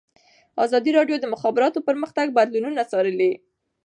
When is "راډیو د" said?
0.97-1.21